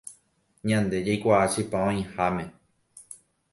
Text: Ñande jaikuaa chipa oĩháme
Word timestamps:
Ñande 0.69 0.97
jaikuaa 1.09 1.43
chipa 1.55 1.77
oĩháme 1.91 2.45